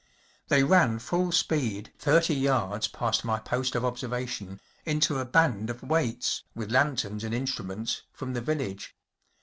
They 0.47 0.63
ran 0.63 0.97
full 0.97 1.31
speed, 1.31 1.93
thirty 1.99 2.33
yards 2.33 2.87
past 2.87 3.23
my 3.23 3.37
post 3.37 3.75
of 3.75 3.85
observation, 3.85 4.59
into 4.83 5.19
a 5.19 5.25
band 5.25 5.69
of 5.69 5.83
waits, 5.83 6.41
with 6.55 6.71
lanterns 6.71 7.23
and 7.23 7.35
instruments, 7.35 8.01
from 8.11 8.33
the 8.33 8.41
village. 8.41 8.95